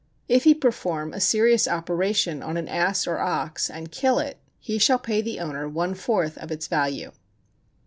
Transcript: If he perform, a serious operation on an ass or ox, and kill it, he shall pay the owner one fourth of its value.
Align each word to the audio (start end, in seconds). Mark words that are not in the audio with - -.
If 0.27 0.45
he 0.45 0.55
perform, 0.55 1.13
a 1.13 1.19
serious 1.19 1.67
operation 1.67 2.41
on 2.41 2.57
an 2.57 2.67
ass 2.67 3.05
or 3.05 3.19
ox, 3.19 3.69
and 3.69 3.91
kill 3.91 4.17
it, 4.17 4.39
he 4.59 4.79
shall 4.79 4.97
pay 4.97 5.21
the 5.21 5.39
owner 5.39 5.69
one 5.69 5.93
fourth 5.93 6.39
of 6.39 6.51
its 6.51 6.65
value. 6.65 7.11